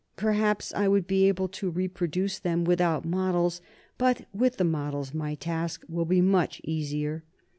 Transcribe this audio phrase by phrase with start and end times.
[0.15, 3.61] Perhaps I would be able to reproduce them without models,
[3.99, 7.23] but with the models my task will be much easier.